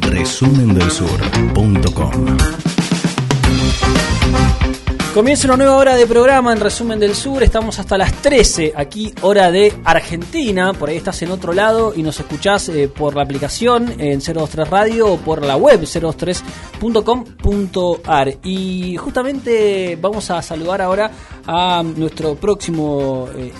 resumendelsur.com 0.00 2.36
Comienza 5.14 5.46
una 5.46 5.58
nueva 5.58 5.76
hora 5.76 5.94
de 5.94 6.06
programa 6.06 6.54
en 6.54 6.60
Resumen 6.60 6.98
del 6.98 7.14
Sur. 7.14 7.42
Estamos 7.42 7.78
hasta 7.78 7.98
las 7.98 8.12
13, 8.22 8.72
aquí 8.74 9.12
hora 9.20 9.50
de 9.50 9.70
Argentina. 9.84 10.72
Por 10.72 10.88
ahí 10.88 10.96
estás 10.96 11.20
en 11.20 11.30
otro 11.30 11.52
lado 11.52 11.92
y 11.94 12.02
nos 12.02 12.18
escuchás 12.18 12.70
eh, 12.70 12.88
por 12.88 13.14
la 13.14 13.22
aplicación 13.22 14.00
en 14.00 14.20
023 14.20 14.70
Radio 14.70 15.12
o 15.12 15.18
por 15.18 15.44
la 15.44 15.56
web 15.56 15.82
023.com.ar. 15.82 18.38
Y 18.42 18.96
justamente 18.96 19.98
vamos 20.00 20.30
a 20.30 20.40
saludar 20.40 20.80
ahora 20.80 21.10
a 21.46 21.82
nuestro 21.82 22.34
próximo 22.36 23.28
eh, 23.36 23.52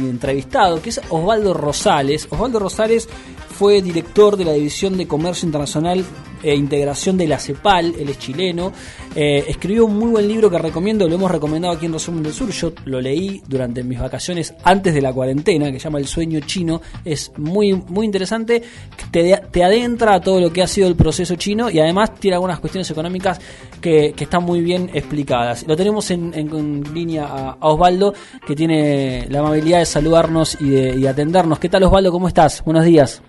entrevistado, 0.00 0.82
que 0.82 0.90
es 0.90 1.00
Osvaldo 1.08 1.54
Rosales. 1.54 2.26
Osvaldo 2.30 2.58
Rosales 2.58 3.08
fue 3.56 3.80
director 3.80 4.36
de 4.36 4.44
la 4.44 4.54
División 4.54 4.96
de 4.96 5.06
Comercio 5.06 5.46
Internacional 5.46 6.04
e 6.50 6.54
Integración 6.54 7.16
de 7.16 7.26
la 7.26 7.38
CEPAL, 7.38 7.94
él 7.98 8.08
es 8.08 8.18
chileno. 8.18 8.72
Eh, 9.14 9.44
escribió 9.48 9.86
un 9.86 9.98
muy 9.98 10.10
buen 10.10 10.28
libro 10.28 10.50
que 10.50 10.58
recomiendo, 10.58 11.08
lo 11.08 11.14
hemos 11.14 11.30
recomendado 11.30 11.74
aquí 11.74 11.86
en 11.86 11.92
Resumen 11.92 12.22
del 12.22 12.32
Sur. 12.32 12.50
Yo 12.50 12.72
lo 12.84 13.00
leí 13.00 13.42
durante 13.46 13.82
mis 13.82 13.98
vacaciones 13.98 14.54
antes 14.64 14.94
de 14.94 15.02
la 15.02 15.12
cuarentena, 15.12 15.70
que 15.72 15.78
se 15.78 15.84
llama 15.84 15.98
El 15.98 16.06
sueño 16.06 16.40
chino. 16.40 16.80
Es 17.04 17.32
muy, 17.36 17.72
muy 17.72 18.06
interesante, 18.06 18.62
te, 19.10 19.40
te 19.50 19.64
adentra 19.64 20.14
a 20.14 20.20
todo 20.20 20.40
lo 20.40 20.52
que 20.52 20.62
ha 20.62 20.66
sido 20.66 20.88
el 20.88 20.96
proceso 20.96 21.36
chino 21.36 21.70
y 21.70 21.78
además 21.78 22.14
tiene 22.14 22.34
algunas 22.34 22.60
cuestiones 22.60 22.90
económicas 22.90 23.40
que, 23.80 24.14
están 24.16 24.42
muy 24.42 24.60
bien 24.60 24.90
explicadas. 24.92 25.64
Lo 25.66 25.76
tenemos 25.76 26.10
en, 26.10 26.84
línea 26.92 27.26
a, 27.26 27.56
Osvaldo, 27.60 28.14
que 28.46 28.56
tiene 28.56 29.26
la 29.28 29.40
amabilidad 29.40 29.78
de 29.78 29.86
saludarnos 29.86 30.56
y 30.60 30.68
de 30.68 30.96
y 30.96 31.06
atendernos. 31.06 31.58
¿Qué 31.58 31.68
tal 31.68 31.84
Osvaldo? 31.84 32.10
¿Cómo 32.10 32.28
estás? 32.28 32.62
Buenos 32.64 32.84
días. 32.84 33.22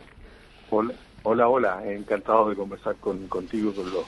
Hola, 0.70 0.94
hola, 1.30 1.50
hola. 1.50 1.82
encantado 1.86 2.50
de 2.50 2.56
conversar 2.56 2.96
con, 2.96 3.28
contigo, 3.28 3.74
con 3.74 3.92
los 3.92 4.06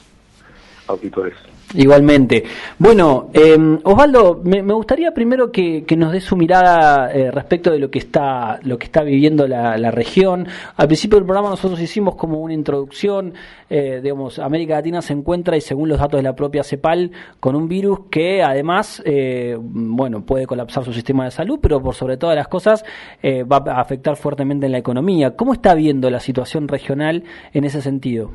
auditores. 0.90 1.36
Igualmente. 1.76 2.44
Bueno, 2.80 3.30
eh, 3.32 3.56
Osvaldo, 3.84 4.42
me, 4.44 4.62
gustaría 4.74 5.12
primero 5.12 5.52
que, 5.52 5.86
nos 5.96 6.12
dé 6.12 6.20
su 6.20 6.36
mirada 6.36 7.12
eh, 7.14 7.30
respecto 7.30 7.70
de 7.70 7.78
lo 7.78 7.92
que 7.92 8.00
está 8.00 8.60
lo 8.64 8.80
que 8.80 8.86
está 8.86 9.04
viviendo 9.04 9.48
la, 9.48 9.92
región. 9.92 10.48
Al 10.78 10.88
principio 10.88 11.18
del 11.18 11.26
programa 11.26 11.50
nosotros 11.50 11.80
hicimos 11.80 12.16
como 12.16 12.40
una 12.40 12.56
introducción, 12.56 13.34
eh, 13.70 14.00
digamos, 14.02 14.40
América 14.40 14.76
Latina 14.76 15.02
se 15.04 15.14
encuentra 15.14 15.58
y 15.58 15.62
según 15.62 15.90
los 15.90 16.00
datos 16.00 16.18
de 16.18 16.24
la 16.24 16.36
propia 16.36 16.64
CEPAL 16.64 17.12
con 17.40 17.56
un 17.56 17.68
virus 17.68 18.02
que 18.10 18.42
además, 18.42 19.04
eh, 19.06 19.56
bueno, 19.60 20.26
puede 20.26 20.48
colapsar 20.48 20.84
su 20.84 20.94
sistema 20.94 21.26
de 21.26 21.32
salud, 21.32 21.60
pero 21.62 21.82
por 21.82 21.94
sobre 21.94 22.18
todas 22.18 22.36
las 22.36 22.48
cosas 22.48 22.84
va 23.24 23.58
a 23.58 23.82
afectar 23.82 24.16
fuertemente 24.16 24.66
en 24.66 24.72
la 24.72 24.80
economía. 24.80 25.36
¿Cómo 25.36 25.54
está 25.54 25.76
viendo 25.76 26.10
la 26.10 26.20
situación 26.20 26.68
regional 26.68 27.24
en 27.54 27.64
ese 27.64 27.82
sentido? 27.82 28.32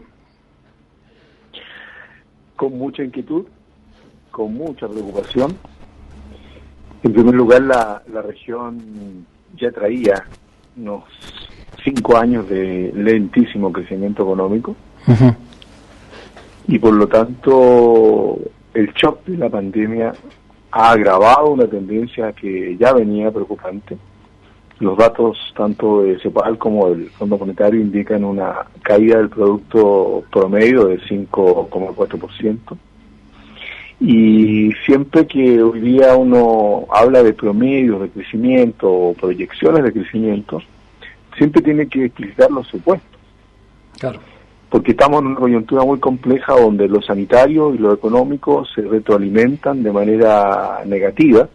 Con 2.56 2.78
mucha 2.78 3.02
inquietud, 3.02 3.44
con 4.30 4.54
mucha 4.54 4.88
preocupación. 4.88 5.56
En 7.02 7.12
primer 7.12 7.34
lugar, 7.34 7.62
la, 7.62 8.02
la 8.12 8.22
región 8.22 9.26
ya 9.56 9.70
traía 9.70 10.24
unos 10.76 11.04
cinco 11.84 12.16
años 12.16 12.48
de 12.48 12.92
lentísimo 12.94 13.72
crecimiento 13.72 14.22
económico 14.22 14.74
y 16.66 16.78
por 16.78 16.94
lo 16.94 17.06
tanto 17.06 18.38
el 18.72 18.92
shock 18.94 19.24
de 19.26 19.36
la 19.36 19.50
pandemia 19.50 20.14
ha 20.70 20.90
agravado 20.90 21.50
una 21.50 21.66
tendencia 21.66 22.32
que 22.32 22.76
ya 22.78 22.92
venía 22.92 23.30
preocupante. 23.30 23.96
Los 24.84 24.98
datos 24.98 25.38
tanto 25.56 26.02
de 26.02 26.18
CEPAL 26.20 26.58
como 26.58 26.90
del 26.90 27.08
Fondo 27.08 27.38
Monetario 27.38 27.80
indican 27.80 28.22
una 28.22 28.66
caída 28.82 29.16
del 29.16 29.30
producto 29.30 30.22
promedio 30.30 30.84
de 30.88 31.00
5,4%. 31.00 32.58
Y 34.00 34.72
siempre 34.84 35.26
que 35.26 35.62
hoy 35.62 35.80
día 35.80 36.14
uno 36.16 36.84
habla 36.90 37.22
de 37.22 37.32
promedios 37.32 38.02
de 38.02 38.10
crecimiento 38.10 38.92
o 38.92 39.14
proyecciones 39.14 39.84
de 39.84 39.92
crecimiento, 39.94 40.60
siempre 41.38 41.62
tiene 41.62 41.88
que 41.88 42.04
explicitar 42.04 42.50
los 42.50 42.66
supuestos. 42.66 43.18
Claro. 43.98 44.20
Porque 44.68 44.90
estamos 44.90 45.22
en 45.22 45.28
una 45.28 45.40
coyuntura 45.40 45.82
muy 45.82 45.98
compleja 45.98 46.60
donde 46.60 46.88
lo 46.88 47.00
sanitario 47.00 47.74
y 47.74 47.78
lo 47.78 47.94
económico 47.94 48.66
se 48.66 48.82
retroalimentan 48.82 49.82
de 49.82 49.92
manera 49.92 50.82
negativa 50.84 51.48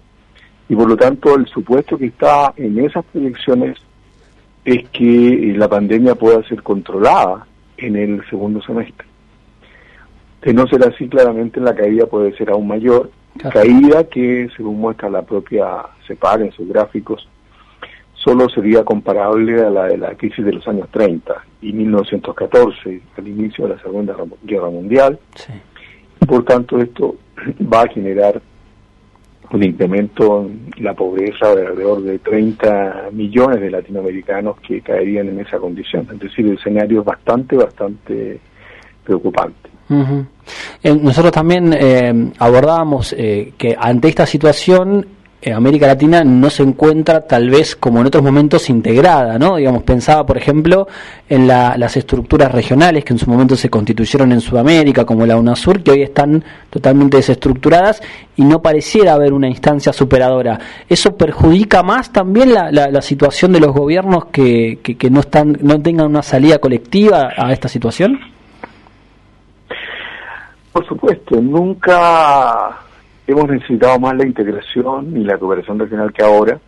y 0.69 0.75
por 0.75 0.88
lo 0.88 0.96
tanto 0.96 1.35
el 1.35 1.47
supuesto 1.47 1.97
que 1.97 2.06
está 2.06 2.53
en 2.56 2.80
esas 2.80 3.03
proyecciones 3.06 3.78
es 4.63 4.88
que 4.90 5.53
la 5.57 5.68
pandemia 5.68 6.13
pueda 6.13 6.47
ser 6.47 6.62
controlada 6.62 7.47
en 7.75 7.96
el 7.96 8.24
segundo 8.30 8.62
semestre. 8.62 9.07
De 10.44 10.53
no 10.53 10.68
ser 10.68 10.88
así, 10.88 11.09
claramente 11.09 11.59
la 11.59 11.74
caída 11.74 12.06
puede 12.06 12.38
ser 12.38 12.52
aún 12.52 12.68
mayor, 12.68 13.09
caída 13.52 14.03
que, 14.06 14.47
según 14.56 14.80
muestra 14.80 15.09
la 15.09 15.24
propia 15.24 15.81
CEPAR 16.07 16.41
en 16.41 16.52
sus 16.52 16.68
gráficos, 16.69 17.28
solo 18.13 18.47
sería 18.50 18.84
comparable 18.84 19.62
a 19.62 19.69
la 19.69 19.86
de 19.86 19.97
la 19.97 20.16
crisis 20.16 20.46
de 20.46 20.53
los 20.53 20.68
años 20.68 20.88
30 20.91 21.34
y 21.62 21.74
1914, 21.74 23.01
al 23.18 23.28
inicio 23.28 23.68
de 23.68 23.75
la 23.75 23.81
Segunda 23.81 24.16
Guerra 24.44 24.69
Mundial. 24.69 25.19
Por 26.28 26.46
tanto, 26.46 26.80
esto 26.80 27.16
va 27.74 27.81
a 27.81 27.88
generar 27.88 28.41
un 29.52 29.64
incremento 29.64 30.46
en 30.46 30.84
la 30.84 30.94
pobreza 30.94 31.56
de 31.56 31.66
alrededor 31.66 32.04
de 32.04 32.20
30 32.20 33.10
millones 33.12 33.60
de 33.60 33.72
latinoamericanos 33.72 34.58
que 34.60 34.82
caerían 34.82 35.30
en 35.30 35.40
esa 35.40 35.58
condición. 35.58 36.08
Es 36.14 36.20
decir, 36.20 36.46
el 36.46 36.54
escenario 36.54 37.00
es 37.00 37.06
bastante, 37.06 37.56
bastante 37.56 38.40
preocupante. 39.04 39.70
Eh, 40.84 40.96
nosotros 40.96 41.32
también 41.32 41.74
eh, 41.74 42.32
abordábamos 42.38 43.14
eh, 43.18 43.54
que 43.58 43.76
ante 43.80 44.10
esta 44.10 44.28
situación 44.28 45.06
América 45.55 45.88
Latina 45.88 46.22
no 46.25 46.50
se 46.50 46.63
encuentra 46.63 47.22
tal 47.22 47.50
vez 47.50 47.73
como 47.73 48.01
en 48.01 48.07
otros 48.07 48.22
momentos 48.22 48.69
integrada, 48.69 49.39
¿no? 49.39 49.55
Digamos, 49.55 49.83
pensaba 49.83 50.25
por 50.25 50.38
ejemplo 50.38 50.88
en 51.29 51.47
las 51.47 51.95
estructuras 51.95 52.51
regionales 52.51 53.05
que 53.05 53.13
en 53.13 53.19
su 53.19 53.29
momento 53.29 53.55
se 53.55 53.69
constituyeron 53.69 54.33
en 54.33 54.41
Sudamérica, 54.41 55.05
como 55.05 55.25
la 55.25 55.38
UNASUR, 55.38 55.81
que 55.81 55.91
hoy 55.91 56.01
están 56.01 56.44
totalmente 56.69 57.17
desestructuradas 57.17 58.01
y 58.35 58.44
no 58.44 58.61
pareciera 58.61 59.13
haber 59.13 59.31
una 59.31 59.47
instancia 59.47 59.94
superadora. 59.94 60.59
¿Eso 60.89 61.16
perjudica 61.16 61.83
más 61.83 62.11
también 62.11 62.53
la, 62.53 62.69
la, 62.71 63.01
situación 63.01 63.53
de 63.53 63.61
los 63.61 63.73
gobiernos 63.73 64.25
que, 64.25 64.79
que, 64.83 65.09
no, 65.09 65.21
están, 65.21 65.57
no 65.61 65.81
tengan 65.81 66.07
una 66.07 66.21
salida 66.21 66.57
colectiva 66.57 67.29
a 67.38 67.53
esta 67.53 67.69
situación? 67.69 68.19
Por 70.73 70.85
supuesto, 70.85 71.39
nunca 71.41 72.88
hemos 73.31 73.47
necesitado 73.47 74.00
más 74.00 74.16
la 74.16 74.25
integración 74.25 75.16
y 75.16 75.23
la 75.23 75.38
cooperación 75.38 75.78
regional 75.78 76.12
que 76.12 76.23
ahora, 76.23 76.59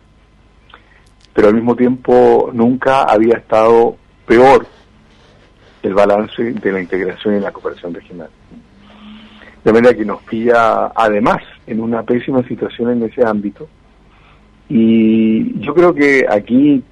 pero 1.34 1.48
al 1.48 1.54
mismo 1.54 1.74
tiempo 1.74 2.50
nunca 2.52 3.02
había 3.02 3.38
estado 3.38 3.96
peor 4.26 4.66
el 5.82 5.94
balance 5.94 6.52
de 6.52 6.72
la 6.72 6.80
integración 6.80 7.36
y 7.36 7.40
la 7.40 7.50
cooperación 7.50 7.92
regional. 7.92 8.28
De 9.64 9.72
manera 9.72 9.94
que 9.94 10.04
nos 10.04 10.22
pilla 10.22 10.92
además 10.94 11.38
en 11.66 11.80
una 11.80 12.02
pésima 12.02 12.46
situación 12.46 12.90
en 12.90 13.02
ese 13.04 13.24
ámbito. 13.26 13.68
Y 14.68 15.60
yo 15.60 15.74
creo 15.74 15.92
que 15.92 16.24
aquí 16.28 16.82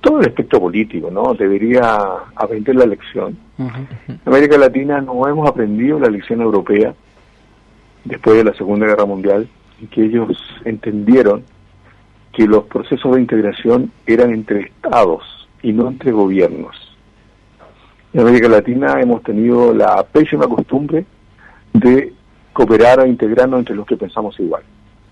todo 0.00 0.20
el 0.20 0.26
aspecto 0.26 0.60
político, 0.60 1.10
¿no? 1.10 1.34
Debería 1.34 1.98
aprender 2.34 2.76
la 2.76 2.86
lección. 2.86 3.36
En 3.58 4.20
América 4.24 4.56
Latina 4.56 5.00
no 5.00 5.26
hemos 5.26 5.48
aprendido 5.48 5.98
la 5.98 6.08
lección 6.08 6.40
europea 6.40 6.94
después 8.08 8.36
de 8.36 8.44
la 8.44 8.54
Segunda 8.54 8.86
Guerra 8.86 9.04
Mundial 9.04 9.48
y 9.80 9.86
que 9.86 10.04
ellos 10.04 10.42
entendieron 10.64 11.44
que 12.32 12.46
los 12.46 12.64
procesos 12.64 13.14
de 13.14 13.20
integración 13.20 13.92
eran 14.06 14.30
entre 14.32 14.60
estados 14.60 15.48
y 15.62 15.72
no 15.72 15.88
entre 15.88 16.12
gobiernos. 16.12 16.76
En 18.12 18.20
América 18.20 18.48
Latina 18.48 19.00
hemos 19.00 19.22
tenido 19.22 19.74
la 19.74 20.02
pésima 20.04 20.46
costumbre 20.46 21.04
de 21.72 22.12
cooperar 22.52 23.00
o 23.00 23.06
integrarnos 23.06 23.60
entre 23.60 23.76
los 23.76 23.86
que 23.86 23.96
pensamos 23.96 24.38
igual. 24.40 24.62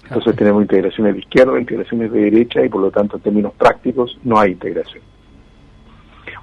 Entonces 0.04 0.36
tenemos 0.36 0.62
integraciones 0.62 1.14
de 1.14 1.20
izquierda, 1.20 1.60
integraciones 1.60 2.12
de 2.12 2.20
derecha 2.20 2.64
y 2.64 2.68
por 2.68 2.80
lo 2.80 2.90
tanto 2.90 3.16
en 3.16 3.22
términos 3.22 3.52
prácticos 3.54 4.18
no 4.24 4.38
hay 4.38 4.52
integración. 4.52 5.02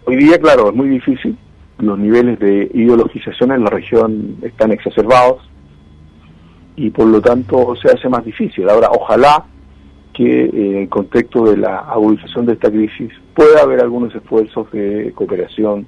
Hoy 0.05 0.17
día, 0.17 0.37
claro, 0.37 0.69
es 0.69 0.75
muy 0.75 0.89
difícil, 0.89 1.37
los 1.79 1.97
niveles 1.97 2.37
de 2.39 2.69
ideologización 2.73 3.51
en 3.53 3.63
la 3.63 3.69
región 3.69 4.37
están 4.41 4.71
exacerbados, 4.71 5.49
y 6.75 6.89
por 6.89 7.07
lo 7.07 7.21
tanto 7.21 7.75
se 7.75 7.89
hace 7.89 8.09
más 8.09 8.25
difícil. 8.25 8.69
Ahora, 8.69 8.89
ojalá 8.91 9.45
que 10.13 10.45
en 10.45 10.77
el 10.77 10.89
contexto 10.89 11.45
de 11.45 11.57
la 11.57 11.79
agudización 11.79 12.45
de 12.45 12.53
esta 12.53 12.69
crisis 12.69 13.11
pueda 13.33 13.61
haber 13.61 13.81
algunos 13.81 14.13
esfuerzos 14.13 14.71
de 14.71 15.11
cooperación, 15.15 15.87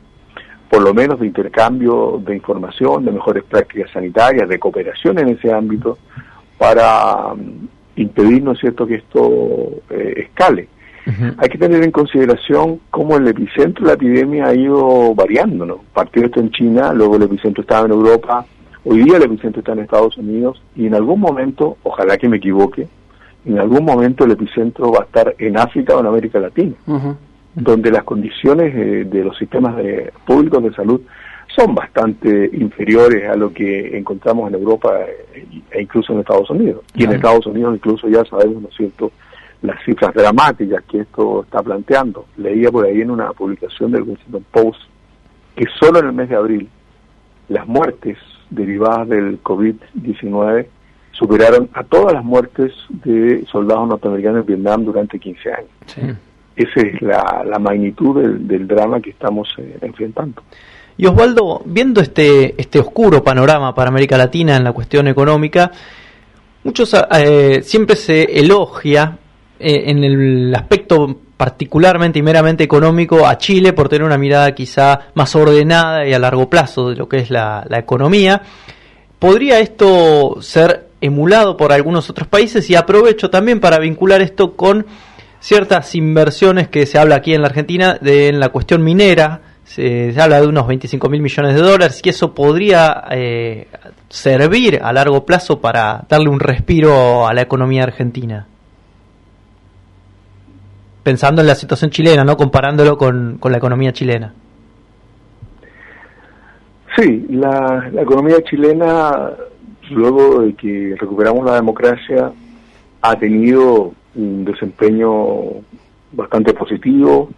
por 0.70 0.82
lo 0.82 0.94
menos 0.94 1.20
de 1.20 1.28
intercambio 1.28 2.22
de 2.26 2.36
información, 2.36 3.06
de 3.06 3.12
mejores 3.12 3.44
prácticas 3.44 3.92
sanitarias, 3.92 4.50
de 4.50 4.60
cooperación 4.60 5.20
en 5.20 5.30
ese 5.30 5.54
ámbito, 5.54 5.98
para 6.58 7.34
mm, 7.36 7.68
impedir, 7.98 8.44
¿no 8.44 8.54
es 8.54 8.60
cierto?, 8.60 8.88
que 8.88 8.96
esto 8.96 9.70
eh, 9.90 10.14
escale. 10.18 10.70
Hay 11.38 11.50
que 11.50 11.60
tener 11.60 11.84
en 11.84 11.92
consideración 11.92 12.80
cómo 12.90 13.16
el 13.18 13.28
epicentro 13.28 13.84
de 13.84 13.90
la 13.90 13.94
epidemia 13.94 14.48
ha 14.48 14.56
ido 14.56 15.14
variando, 15.14 15.64
¿no? 15.64 15.82
Partió 15.94 16.26
esto 16.26 16.40
en 16.40 16.50
China, 16.50 16.94
luego 16.94 17.18
el 17.18 17.24
epicentro 17.24 17.62
estaba 17.62 17.86
en 17.86 17.92
Europa, 17.92 18.44
hoy 18.86 19.04
día 19.04 19.18
el 19.18 19.24
epicentro 19.24 19.60
está 19.60 19.74
en 19.74 19.80
Estados 19.80 20.18
Unidos 20.18 20.62
y 20.76 20.88
en 20.88 20.96
algún 20.96 21.20
momento, 21.20 21.78
ojalá 21.84 22.18
que 22.18 22.30
me 22.30 22.38
equivoque, 22.38 22.88
en 23.46 23.60
algún 23.60 23.84
momento 23.86 24.26
el 24.26 24.32
epicentro 24.32 24.92
va 24.92 25.02
a 25.02 25.04
estar 25.04 25.36
en 25.38 25.58
África 25.58 25.96
o 25.96 26.00
en 26.00 26.06
América 26.08 26.40
Latina, 26.40 26.76
donde 27.54 27.92
las 27.92 28.04
condiciones 28.04 28.74
de 29.10 29.24
los 29.24 29.38
sistemas 29.38 29.76
de, 29.78 30.12
públicos 30.26 30.64
de 30.64 30.74
salud 30.74 31.02
son 31.56 31.76
bastante 31.76 32.50
inferiores 32.54 33.30
a 33.30 33.36
lo 33.36 33.54
que 33.54 33.98
encontramos 33.98 34.50
en 34.50 34.56
Europa 34.56 34.94
e 35.72 35.82
incluso 35.82 36.14
en 36.14 36.20
Estados 36.20 36.50
Unidos. 36.50 36.82
Y 36.96 37.04
en 37.04 37.14
Estados 37.14 37.46
Unidos 37.46 37.76
incluso 37.76 38.08
ya 38.10 38.26
sabemos, 38.26 38.64
¿no 38.64 38.70
es 38.70 38.76
cierto?, 38.76 39.12
las 39.62 39.84
cifras 39.84 40.14
dramáticas 40.14 40.84
que 40.84 41.00
esto 41.00 41.44
está 41.44 41.62
planteando. 41.64 42.26
Leía 42.38 42.72
por 42.72 42.86
ahí 42.86 43.02
en 43.02 43.10
una 43.10 43.32
publicación 43.32 43.92
del 43.92 44.04
Washington 44.04 44.46
Post 44.52 44.82
que 45.56 45.66
solo 45.80 46.00
en 46.00 46.08
el 46.08 46.14
mes 46.14 46.30
de 46.30 46.36
abril 46.36 46.70
las 47.48 47.66
muertes 47.68 48.18
derivadas 48.50 49.10
del 49.10 49.42
COVID-19 49.42 50.68
superaron 51.12 51.70
a 51.74 51.84
todas 51.84 52.14
las 52.14 52.24
muertes 52.24 52.74
de 52.90 53.46
soldados 53.52 53.88
norteamericanos 53.88 54.42
en 54.42 54.46
Vietnam 54.46 54.86
durante 54.86 55.20
15 55.20 55.54
años. 55.54 56.20
Esa 56.56 56.82
es 56.82 57.02
la, 57.02 57.58
magnitud 57.60 58.22
del, 58.22 58.68
drama 58.68 59.02
que 59.02 59.10
estamos 59.10 59.48
eh, 59.58 59.78
enfrentando. 59.82 60.42
Y 60.98 61.06
Osvaldo, 61.06 61.62
viendo 61.66 62.00
este, 62.00 62.60
este 62.60 62.80
oscuro 62.80 63.24
panorama 63.24 63.76
para 63.76 63.90
América 63.90 64.18
Latina 64.18 64.56
en 64.56 64.64
la 64.64 64.72
cuestión 64.72 65.08
económica, 65.08 65.72
muchos 66.64 66.96
eh, 67.12 67.62
siempre 67.62 67.98
se 67.98 68.40
elogia 68.40 69.18
eh, 69.60 69.84
en 69.88 70.04
el 70.04 70.56
aspecto 70.56 71.20
particularmente 71.38 72.20
y 72.20 72.22
meramente 72.22 72.64
económico 72.64 73.28
a 73.28 73.38
Chile 73.38 73.74
por 73.74 73.90
tener 73.90 74.06
una 74.06 74.18
mirada 74.18 74.54
quizá 74.54 75.08
más 75.16 75.36
ordenada 75.36 76.08
y 76.08 76.14
a 76.14 76.20
largo 76.20 76.50
plazo 76.50 76.90
de 76.90 76.96
lo 76.96 77.10
que 77.10 77.18
es 77.18 77.30
la, 77.30 77.66
economía. 77.72 78.42
¿Podría 79.20 79.60
esto 79.60 80.38
ser 80.42 80.88
emulado 81.02 81.58
por 81.58 81.74
algunos 81.74 82.10
otros 82.10 82.28
países? 82.28 82.70
Y 82.70 82.76
aprovecho 82.76 83.30
también 83.30 83.60
para 83.60 83.80
vincular 83.80 84.22
esto 84.22 84.56
con 84.56 84.86
ciertas 85.40 85.94
inversiones 85.96 86.70
que 86.70 86.86
se 86.86 86.98
habla 86.98 87.16
aquí 87.16 87.34
en 87.34 87.42
la 87.42 87.48
Argentina 87.48 87.98
de, 88.00 88.30
en 88.30 88.40
la 88.40 88.50
cuestión 88.50 88.84
minera, 88.84 89.42
se, 89.66 90.14
habla 90.20 90.42
de 90.42 90.48
unos 90.48 90.68
25 90.68 91.10
mil 91.10 91.22
millones 91.22 91.56
de 91.56 91.62
dólares, 91.62 92.02
y 92.04 92.10
eso 92.10 92.34
podría 92.34 93.04
eh, 93.12 93.68
servir 94.10 94.80
a 94.82 94.94
largo 94.94 95.26
plazo 95.26 95.60
para 95.60 96.06
darle 96.08 96.30
un 96.30 96.40
respiro 96.40 97.28
a 97.28 97.34
la 97.34 97.42
economía 97.42 97.84
argentina. 97.84 98.48
Pensando 101.06 101.42
en 101.42 101.48
la 101.48 101.54
situación 101.54 101.92
chilena, 101.92 102.24
¿no? 102.24 102.36
Comparándolo 102.36 102.98
con, 102.98 103.40
la 103.40 103.58
economía 103.58 103.94
chilena. 103.94 104.34
Sí, 106.98 107.28
la, 107.30 107.92
la 107.94 108.02
economía 108.02 108.42
chilena, 108.42 109.30
luego 109.92 110.42
de 110.42 110.56
que 110.56 110.96
recuperamos 110.98 111.46
la 111.46 111.58
democracia, 111.58 112.32
ha 113.04 113.16
tenido 113.18 113.94
un 114.16 114.46
desempeño 114.46 115.62
bastante 116.12 116.56
positivo, 116.56 117.30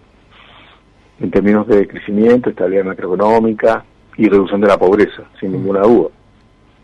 en 1.20 1.30
términos 1.30 1.68
de 1.68 1.90
crecimiento, 1.90 2.50
estabilidad 2.50 2.86
macroeconómica 2.86 3.84
y 4.16 4.30
reducción 4.30 4.62
de 4.62 4.68
la 4.68 4.78
pobreza, 4.78 5.24
sin 5.42 5.52
ninguna 5.52 5.82
duda. 5.82 6.12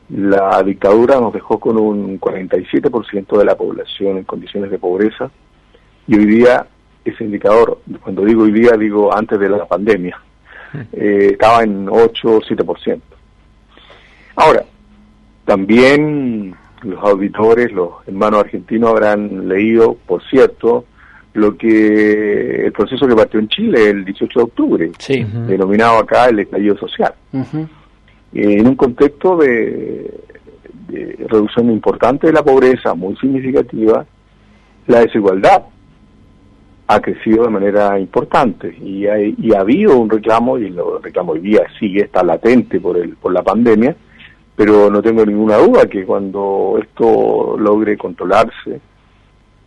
La 0.10 0.62
dictadura 0.64 1.18
nos 1.22 1.32
dejó 1.32 1.62
con 1.62 1.78
un 1.78 2.20
47% 2.20 3.38
de 3.38 3.46
la 3.46 3.56
población 3.56 4.18
en 4.18 4.26
condiciones 4.26 4.70
de 4.70 4.80
pobreza 4.80 5.32
y 6.08 6.16
hoy 6.18 6.26
día 6.26 6.68
ese 7.06 7.24
indicador, 7.24 7.80
cuando 8.02 8.24
digo 8.26 8.44
hoy 8.44 8.52
día 8.52 8.72
digo 8.78 9.16
antes 9.16 9.40
de 9.40 9.50
la 9.50 9.66
pandemia, 9.66 10.20
eh, 10.94 11.30
estaba 11.32 11.64
en 11.64 11.88
8 11.90 12.28
o 12.28 12.42
7%. 12.42 13.02
Ahora, 14.36 14.64
también 15.46 16.56
los 16.82 17.04
auditores, 17.04 17.72
los 17.72 17.90
hermanos 18.08 18.42
argentinos 18.42 18.92
habrán 18.92 19.48
leído, 19.48 19.96
por 20.06 20.24
cierto, 20.30 20.86
lo 21.34 21.58
que 21.58 22.66
el 22.66 22.72
proceso 22.72 23.08
que 23.08 23.16
partió 23.16 23.40
en 23.40 23.48
Chile 23.48 23.90
el 23.90 24.06
18 24.06 24.40
de 24.40 24.44
octubre, 24.44 24.92
denominado 25.48 25.98
acá 25.98 26.28
el 26.28 26.40
estallido 26.40 26.78
social. 26.78 27.14
En 28.34 28.68
un 28.68 28.76
contexto 28.76 29.38
de, 29.38 30.20
reducción 31.28 31.72
importante 31.72 32.28
de 32.28 32.34
la 32.34 32.44
pobreza, 32.44 32.94
muy 32.94 33.16
significativa, 33.18 34.06
la 34.88 35.00
desigualdad 35.00 35.64
ha 36.88 37.00
crecido 37.00 37.44
de 37.44 37.50
manera 37.50 37.98
importante 38.00 38.76
y, 38.82 39.08
hay, 39.08 39.36
y 39.38 39.54
ha 39.54 39.62
habido 39.62 39.98
un 39.98 40.10
reclamo, 40.10 40.58
y 40.58 40.66
el 40.66 40.78
reclamo 41.02 41.34
hoy 41.34 41.40
día 41.40 41.62
sigue, 41.80 42.02
está 42.02 42.24
latente 42.24 42.80
por, 42.80 42.98
el, 42.98 43.16
por 43.16 43.32
la 43.34 43.42
pandemia, 43.42 43.96
pero 44.56 44.90
no 44.90 45.02
tengo 45.02 45.26
ninguna 45.26 45.58
duda 45.58 45.86
que 45.88 46.06
cuando 46.06 46.78
esto 46.82 47.58
logre 47.58 47.98
controlarse, 47.98 48.82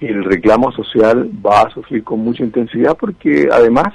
el 0.00 0.24
reclamo 0.24 0.70
social 0.72 1.30
va 1.44 1.62
a 1.62 1.70
sufrir 1.70 2.04
con 2.04 2.20
mucha 2.20 2.44
intensidad 2.44 2.96
porque 2.98 3.48
además, 3.50 3.94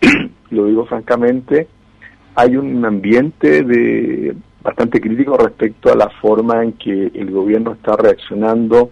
lo 0.50 0.66
digo 0.66 0.84
francamente, 0.86 1.68
hay 2.34 2.56
un 2.56 2.84
ambiente 2.84 3.62
de 3.62 4.34
bastante 4.62 5.00
crítico 5.00 5.36
respecto 5.36 5.92
a 5.92 5.96
la 5.96 6.10
forma 6.20 6.62
en 6.62 6.72
que 6.72 7.10
el 7.14 7.30
gobierno 7.30 7.72
está 7.72 7.96
reaccionando 7.96 8.90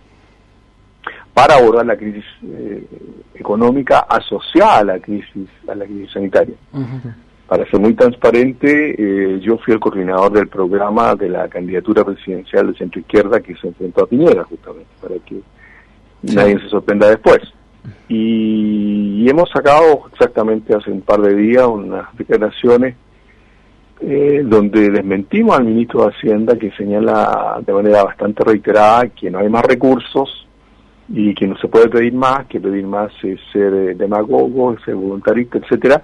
para 1.36 1.56
abordar 1.56 1.84
la 1.84 1.98
crisis 1.98 2.24
eh, 2.44 2.82
económica 3.34 4.06
asociada 4.08 4.78
a 4.78 4.84
la 4.84 4.98
crisis 4.98 5.46
a 5.68 5.74
la 5.74 5.84
crisis 5.84 6.10
sanitaria. 6.10 6.54
Para 7.46 7.70
ser 7.70 7.78
muy 7.78 7.92
transparente, 7.92 8.94
eh, 8.98 9.38
yo 9.40 9.58
fui 9.58 9.74
el 9.74 9.78
coordinador 9.78 10.32
del 10.32 10.48
programa 10.48 11.14
de 11.14 11.28
la 11.28 11.46
candidatura 11.48 12.04
presidencial 12.06 12.68
de 12.68 12.78
centro 12.78 13.00
izquierda 13.00 13.40
que 13.40 13.54
se 13.56 13.68
enfrentó 13.68 14.04
a 14.04 14.06
Piñera, 14.06 14.44
justamente, 14.44 14.88
para 14.98 15.16
que 15.26 15.42
nadie 16.22 16.58
se 16.58 16.70
sorprenda 16.70 17.10
después. 17.10 17.40
Y, 18.08 19.28
hemos 19.28 19.50
sacado 19.50 20.04
exactamente 20.10 20.74
hace 20.74 20.90
un 20.90 21.02
par 21.02 21.20
de 21.20 21.34
días 21.34 21.66
unas 21.66 22.16
declaraciones 22.16 22.96
eh, 24.00 24.40
donde 24.42 24.88
desmentimos 24.88 25.58
al 25.58 25.64
ministro 25.64 26.04
de 26.04 26.14
Hacienda 26.14 26.56
que 26.56 26.70
señala 26.70 27.60
de 27.60 27.72
manera 27.74 28.04
bastante 28.04 28.42
reiterada 28.42 29.08
que 29.08 29.30
no 29.30 29.40
hay 29.40 29.50
más 29.50 29.64
recursos 29.66 30.45
y 31.08 31.34
que 31.34 31.46
no 31.46 31.56
se 31.58 31.68
puede 31.68 31.88
pedir 31.88 32.12
más, 32.12 32.46
que 32.46 32.60
pedir 32.60 32.86
más 32.86 33.12
es 33.22 33.40
ser 33.52 33.72
eh, 33.72 33.94
demagogo, 33.94 34.76
ser 34.84 34.94
voluntarista, 34.94 35.58
etcétera. 35.58 36.02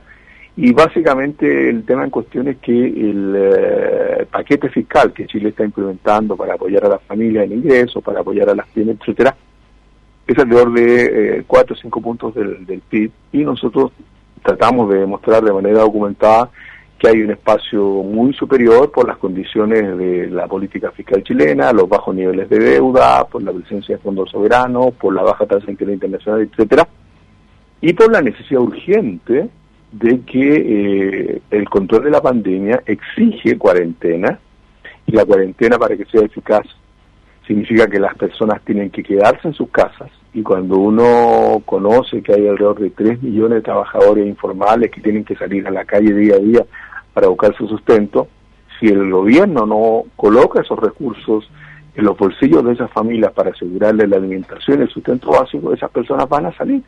Y 0.56 0.72
básicamente 0.72 1.70
el 1.70 1.84
tema 1.84 2.04
en 2.04 2.10
cuestión 2.10 2.46
es 2.48 2.58
que 2.58 2.72
el 2.72 3.34
eh, 3.36 4.26
paquete 4.30 4.68
fiscal 4.68 5.12
que 5.12 5.26
Chile 5.26 5.48
está 5.48 5.64
implementando 5.64 6.36
para 6.36 6.54
apoyar 6.54 6.84
a 6.84 6.90
las 6.90 7.02
familias 7.02 7.46
en 7.46 7.52
ingresos, 7.52 8.02
para 8.04 8.20
apoyar 8.20 8.50
a 8.50 8.54
las 8.54 8.68
pymes, 8.68 8.98
etcétera, 9.00 9.34
es 10.26 10.38
alrededor 10.38 10.72
de 10.72 11.38
eh, 11.38 11.44
4 11.46 11.74
o 11.74 11.78
5 11.78 12.00
puntos 12.00 12.34
del, 12.34 12.64
del 12.66 12.80
PIB 12.80 13.10
y 13.32 13.38
nosotros 13.38 13.92
tratamos 14.42 14.90
de 14.90 15.00
demostrar 15.00 15.42
de 15.42 15.52
manera 15.52 15.80
documentada 15.80 16.50
que 17.02 17.08
hay 17.08 17.20
un 17.20 17.32
espacio 17.32 17.82
muy 17.82 18.32
superior 18.32 18.92
por 18.92 19.08
las 19.08 19.18
condiciones 19.18 19.98
de 19.98 20.28
la 20.30 20.46
política 20.46 20.92
fiscal 20.92 21.24
chilena, 21.24 21.72
los 21.72 21.88
bajos 21.88 22.14
niveles 22.14 22.48
de 22.48 22.60
deuda, 22.60 23.24
por 23.24 23.42
la 23.42 23.50
presencia 23.52 23.96
de 23.96 24.02
fondos 24.02 24.30
soberanos, 24.30 24.94
por 24.94 25.12
la 25.12 25.22
baja 25.22 25.44
tasa 25.44 25.66
de 25.66 25.72
interés 25.72 25.94
internacional, 25.94 26.42
etcétera, 26.42 26.86
y 27.80 27.92
por 27.92 28.12
la 28.12 28.22
necesidad 28.22 28.60
urgente 28.60 29.48
de 29.90 30.20
que 30.20 30.54
eh, 30.54 31.42
el 31.50 31.68
control 31.68 32.04
de 32.04 32.10
la 32.10 32.22
pandemia 32.22 32.84
exige 32.86 33.58
cuarentena 33.58 34.38
y 35.04 35.10
la 35.10 35.24
cuarentena 35.24 35.78
para 35.78 35.96
que 35.96 36.04
sea 36.04 36.22
eficaz 36.22 36.66
significa 37.48 37.88
que 37.88 37.98
las 37.98 38.14
personas 38.14 38.62
tienen 38.64 38.90
que 38.90 39.02
quedarse 39.02 39.48
en 39.48 39.54
sus 39.54 39.70
casas 39.70 40.08
y 40.32 40.42
cuando 40.44 40.78
uno 40.78 41.60
conoce 41.66 42.22
que 42.22 42.32
hay 42.32 42.46
alrededor 42.46 42.78
de 42.78 42.90
3 42.90 43.24
millones 43.24 43.56
de 43.56 43.62
trabajadores 43.62 44.24
informales 44.24 44.92
que 44.92 45.00
tienen 45.00 45.24
que 45.24 45.34
salir 45.34 45.66
a 45.66 45.72
la 45.72 45.84
calle 45.84 46.14
día 46.14 46.36
a 46.36 46.38
día 46.38 46.64
para 47.12 47.28
buscar 47.28 47.56
su 47.56 47.68
sustento, 47.68 48.28
si 48.78 48.86
el 48.86 49.10
gobierno 49.10 49.66
no 49.66 50.04
coloca 50.16 50.60
esos 50.60 50.78
recursos 50.78 51.48
en 51.94 52.04
los 52.04 52.16
bolsillos 52.16 52.64
de 52.64 52.72
esas 52.72 52.90
familias 52.90 53.32
para 53.32 53.50
asegurarles 53.50 54.08
la 54.08 54.16
alimentación 54.16 54.80
y 54.80 54.82
el 54.82 54.88
sustento 54.88 55.30
básico, 55.30 55.72
esas 55.72 55.90
personas 55.90 56.28
van 56.28 56.46
a 56.46 56.56
salir. 56.56 56.82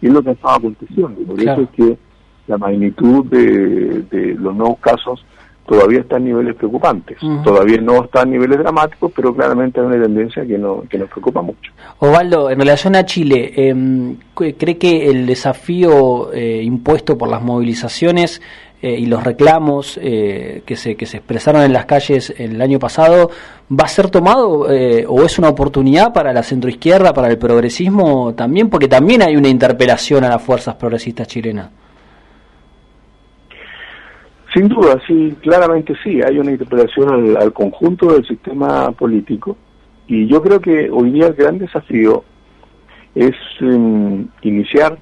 Y 0.00 0.06
es 0.06 0.12
lo 0.12 0.22
que 0.22 0.32
estaba 0.32 0.56
aconteciendo. 0.56 1.20
Por 1.26 1.40
eso 1.40 1.62
es 1.62 1.68
que 1.70 1.98
la 2.46 2.58
magnitud 2.58 3.24
de, 3.26 4.02
de 4.02 4.34
los 4.34 4.54
nuevos 4.54 4.78
casos 4.80 5.24
todavía 5.68 6.00
está 6.00 6.16
en 6.16 6.24
niveles 6.24 6.56
preocupantes. 6.56 7.18
Todavía 7.44 7.78
no 7.80 8.04
está 8.04 8.22
en 8.22 8.30
niveles 8.30 8.58
dramáticos, 8.58 9.12
pero 9.14 9.34
claramente 9.34 9.80
hay 9.80 9.86
una 9.86 10.02
tendencia 10.02 10.46
que, 10.46 10.56
no, 10.56 10.82
que 10.88 10.98
nos 10.98 11.10
preocupa 11.10 11.42
mucho. 11.42 11.70
Osvaldo, 11.98 12.50
en 12.50 12.58
relación 12.58 12.96
a 12.96 13.04
Chile, 13.04 13.52
eh, 13.54 14.14
¿cree 14.34 14.78
que 14.78 15.10
el 15.10 15.26
desafío 15.26 16.32
eh, 16.32 16.62
impuesto 16.62 17.18
por 17.18 17.28
las 17.28 17.42
movilizaciones 17.42 18.40
eh, 18.80 18.96
y 18.96 19.06
los 19.06 19.24
reclamos 19.24 19.98
eh, 20.00 20.62
que, 20.64 20.76
se, 20.76 20.94
que 20.94 21.04
se 21.04 21.16
expresaron 21.16 21.62
en 21.62 21.72
las 21.72 21.84
calles 21.86 22.32
el 22.38 22.62
año 22.62 22.78
pasado, 22.78 23.28
¿va 23.68 23.84
a 23.84 23.88
ser 23.88 24.08
tomado 24.08 24.70
eh, 24.70 25.04
o 25.08 25.24
es 25.24 25.36
una 25.36 25.48
oportunidad 25.48 26.12
para 26.12 26.32
la 26.32 26.44
centroizquierda, 26.44 27.12
para 27.12 27.26
el 27.26 27.38
progresismo 27.38 28.34
también? 28.34 28.70
Porque 28.70 28.86
también 28.86 29.22
hay 29.22 29.34
una 29.34 29.48
interpelación 29.48 30.22
a 30.22 30.28
las 30.28 30.42
fuerzas 30.42 30.76
progresistas 30.76 31.26
chilenas. 31.26 31.70
Sin 34.58 34.68
duda, 34.68 35.00
sí, 35.06 35.36
claramente 35.40 35.94
sí, 36.02 36.20
hay 36.20 36.36
una 36.36 36.50
interpelación 36.50 37.36
al, 37.36 37.52
conjunto 37.52 38.12
del 38.12 38.26
sistema 38.26 38.90
político 38.90 39.56
y 40.08 40.26
yo 40.26 40.42
creo 40.42 40.60
que 40.60 40.90
hoy 40.90 41.12
día 41.12 41.28
el 41.28 41.34
gran 41.34 41.58
desafío 41.58 42.24
es 43.14 43.36
em, 43.60 44.26
iniciar 44.42 44.98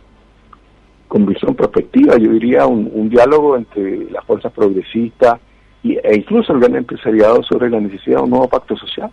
con 1.08 1.24
visión 1.24 1.54
prospectiva, 1.54 2.18
yo 2.18 2.32
diría, 2.32 2.66
un, 2.66 3.08
diálogo 3.08 3.56
entre 3.56 4.10
las 4.10 4.22
fuerzas 4.26 4.52
progresistas 4.52 5.40
y, 5.82 5.96
e 5.96 6.16
incluso 6.16 6.52
el 6.52 6.60
gran 6.60 6.76
empresariado 6.76 7.42
sobre 7.42 7.70
la 7.70 7.80
necesidad 7.80 8.16
de 8.16 8.24
un 8.24 8.30
nuevo 8.30 8.48
pacto 8.50 8.76
social. 8.76 9.10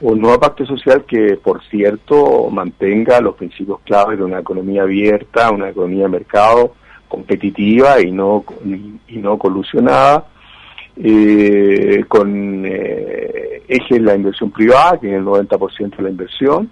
Un 0.00 0.18
nuevo 0.18 0.40
pacto 0.40 0.64
social 0.64 1.04
que, 1.04 1.36
por 1.36 1.62
cierto, 1.64 2.48
mantenga 2.48 3.20
los 3.20 3.34
principios 3.34 3.80
claves 3.80 4.16
de 4.16 4.24
una 4.24 4.38
economía 4.38 4.84
abierta, 4.84 5.50
una 5.50 5.68
economía 5.68 6.04
de 6.04 6.08
mercado 6.08 6.72
competitiva 7.08 8.00
y 8.00 8.10
no, 8.10 8.44
y, 8.64 9.16
no 9.18 9.38
colusionada, 9.38 10.26
eh, 10.96 12.04
con 12.08 12.64
eh, 12.64 13.62
eje 13.68 13.96
en 13.96 14.04
la 14.04 14.14
inversión 14.14 14.50
privada, 14.50 14.98
que 14.98 15.08
es 15.08 15.14
el 15.14 15.24
90% 15.24 15.96
de 15.96 16.02
la 16.02 16.10
inversión, 16.10 16.70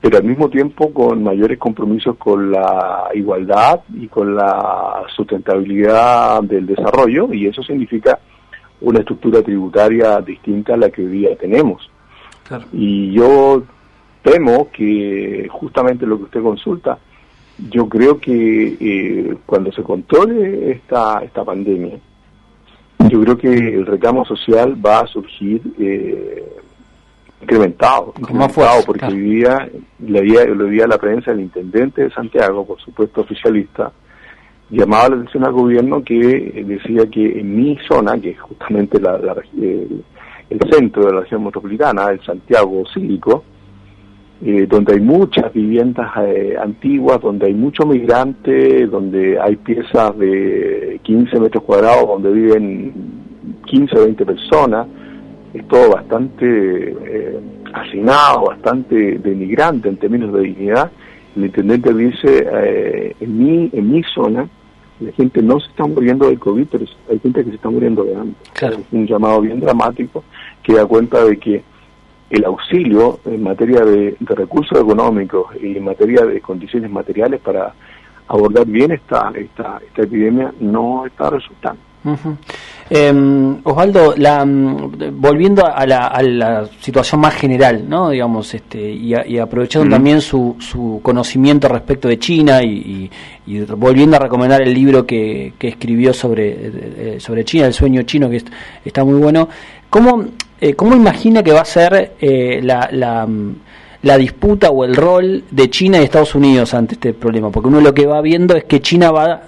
pero 0.00 0.18
al 0.18 0.24
mismo 0.24 0.48
tiempo 0.48 0.92
con 0.92 1.22
mayores 1.22 1.58
compromisos 1.58 2.16
con 2.16 2.50
la 2.50 3.08
igualdad 3.14 3.80
y 3.94 4.08
con 4.08 4.34
la 4.34 5.02
sustentabilidad 5.14 6.42
del 6.42 6.66
desarrollo, 6.66 7.32
y 7.32 7.46
eso 7.46 7.62
significa 7.62 8.18
una 8.80 9.00
estructura 9.00 9.42
tributaria 9.42 10.20
distinta 10.20 10.74
a 10.74 10.76
la 10.76 10.90
que 10.90 11.02
hoy 11.02 11.08
día 11.08 11.36
tenemos. 11.36 11.88
Y 12.72 13.12
yo 13.12 13.62
temo 14.22 14.70
que 14.70 15.48
justamente 15.50 16.06
lo 16.06 16.18
que 16.18 16.24
usted 16.24 16.42
consulta, 16.42 16.98
yo 17.58 17.88
creo 17.88 18.18
que 18.18 18.76
eh, 18.80 19.36
cuando 19.46 19.72
se 19.72 19.82
controle 19.82 20.72
esta, 20.72 21.22
esta 21.22 21.44
pandemia, 21.44 21.98
yo 23.08 23.20
creo 23.20 23.36
que 23.36 23.48
el 23.48 23.86
reclamo 23.86 24.24
social 24.24 24.76
va 24.84 25.00
a 25.00 25.06
surgir 25.06 25.60
eh, 25.78 26.44
incrementado, 27.42 28.14
incrementado 28.18 28.82
porque 28.86 29.06
hoy 29.06 29.20
día 29.20 29.68
leía, 29.98 30.44
lo 30.44 30.66
veía 30.66 30.86
la 30.86 30.98
prensa 30.98 31.32
el 31.32 31.40
intendente 31.40 32.02
de 32.02 32.10
Santiago, 32.10 32.64
por 32.64 32.80
supuesto 32.80 33.22
oficialista, 33.22 33.92
llamaba 34.70 35.10
la 35.10 35.16
atención 35.16 35.44
al 35.44 35.52
gobierno 35.52 36.02
que 36.02 36.64
decía 36.66 37.06
que 37.10 37.40
en 37.40 37.56
mi 37.56 37.78
zona, 37.88 38.18
que 38.18 38.30
es 38.30 38.40
justamente 38.40 39.00
la, 39.00 39.18
el 39.56 40.60
centro 40.70 41.06
de 41.06 41.12
la 41.12 41.20
región 41.20 41.44
metropolitana, 41.44 42.06
el 42.10 42.24
Santiago 42.24 42.82
Cívico, 42.92 43.44
eh, 44.44 44.66
donde 44.68 44.94
hay 44.94 45.00
muchas 45.00 45.52
viviendas 45.52 46.10
eh, 46.26 46.56
antiguas, 46.60 47.20
donde 47.20 47.46
hay 47.46 47.54
muchos 47.54 47.86
migrantes, 47.86 48.90
donde 48.90 49.40
hay 49.40 49.56
piezas 49.56 50.18
de 50.18 50.98
15 51.02 51.38
metros 51.38 51.62
cuadrados 51.62 52.08
donde 52.08 52.32
viven 52.32 52.92
15 53.66 53.98
o 53.98 54.04
20 54.04 54.26
personas, 54.26 54.86
es 55.54 55.66
todo 55.68 55.90
bastante 55.90 56.44
eh, 56.46 57.40
hacinado, 57.72 58.46
bastante 58.46 59.18
denigrante 59.18 59.88
en 59.88 59.96
términos 59.96 60.32
de 60.32 60.40
dignidad. 60.40 60.90
El 61.36 61.46
intendente 61.46 61.94
dice, 61.94 62.46
eh, 62.52 63.16
en, 63.20 63.38
mi, 63.38 63.70
en 63.72 63.92
mi 63.92 64.02
zona, 64.14 64.48
la 65.00 65.12
gente 65.12 65.42
no 65.42 65.58
se 65.60 65.68
está 65.68 65.86
muriendo 65.86 66.26
del 66.26 66.38
COVID, 66.38 66.66
pero 66.70 66.84
hay 67.10 67.18
gente 67.18 67.44
que 67.44 67.50
se 67.50 67.56
está 67.56 67.70
muriendo 67.70 68.04
de 68.04 68.14
hambre. 68.14 68.34
Es 68.60 68.78
un 68.92 69.06
llamado 69.06 69.40
bien 69.40 69.60
dramático 69.60 70.22
que 70.62 70.74
da 70.74 70.86
cuenta 70.86 71.24
de 71.24 71.38
que 71.38 71.62
el 72.32 72.46
auxilio 72.46 73.20
en 73.26 73.42
materia 73.42 73.84
de, 73.84 74.16
recursos 74.20 74.80
económicos 74.80 75.48
y 75.60 75.76
en 75.76 75.84
materia 75.84 76.24
de 76.24 76.40
condiciones 76.40 76.90
materiales 76.90 77.40
para 77.40 77.74
abordar 78.26 78.66
bien 78.66 78.90
esta, 78.92 79.30
esta, 79.34 79.78
esta 79.86 80.02
epidemia 80.02 80.50
no 80.60 81.04
está 81.04 81.28
resultando. 81.28 81.80
Em, 82.90 83.60
Osvaldo, 83.62 84.14
la, 84.16 84.44
mm, 84.44 85.20
volviendo 85.20 85.64
a 85.66 85.86
la, 85.86 86.06
a 86.06 86.22
la, 86.22 86.66
situación 86.80 87.20
más 87.20 87.34
general, 87.34 87.88
¿no? 87.88 88.10
digamos, 88.10 88.54
este, 88.54 88.90
y, 88.90 89.38
aprovechando 89.38 89.90
también 89.90 90.20
su, 90.22 90.56
su, 90.58 91.00
conocimiento 91.02 91.68
respecto 91.68 92.08
de 92.08 92.18
China 92.18 92.62
y, 92.62 93.10
volviendo 93.76 94.16
a 94.16 94.20
recomendar 94.20 94.62
el 94.62 94.72
libro 94.72 95.06
que, 95.06 95.52
que 95.58 95.68
escribió 95.68 96.14
sobre, 96.14 96.48
eh, 96.48 96.72
eh, 96.96 97.16
sobre 97.20 97.44
China, 97.44 97.66
El 97.66 97.74
sueño 97.74 98.02
chino, 98.02 98.30
que 98.30 98.42
está 98.84 99.04
muy 99.04 99.20
bueno, 99.20 99.48
¿cómo, 99.90 100.24
eh, 100.68 100.74
¿cómo 100.74 100.94
imagina 100.94 101.42
que 101.42 101.52
va 101.52 101.60
a 101.60 101.64
ser 101.64 102.12
la, 102.20 102.88
la, 102.92 103.26
mm, 103.26 103.54
la 104.02 104.16
disputa 104.16 104.70
o 104.70 104.84
el 104.84 104.94
rol 104.94 105.44
de 105.50 105.68
China 105.70 105.98
y 106.00 106.04
Estados 106.04 106.34
Unidos 106.34 106.72
ante 106.74 106.94
este 106.94 107.12
problema? 107.12 107.50
Porque 107.50 107.68
uno 107.68 107.80
lo 107.80 107.92
que 107.92 108.06
va 108.06 108.20
viendo 108.20 108.56
es 108.56 108.64
que 108.64 108.80
China 108.80 109.10
va 109.10 109.42